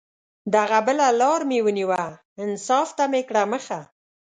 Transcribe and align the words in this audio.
دغه 0.55 0.77
بله 0.87 1.07
لار 1.19 1.41
مې 1.49 1.59
ونیوه، 1.65 2.03
انصاف 2.43 2.89
ته 2.97 3.03
مې 3.11 3.21
کړه 3.29 3.43
مخه 3.53 3.79